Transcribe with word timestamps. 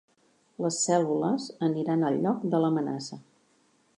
Les 0.63 0.79
cèl·lules 0.85 1.45
aniran 1.69 2.07
al 2.09 2.19
lloc 2.25 2.49
de 2.55 2.61
l'amenaça. 2.65 3.21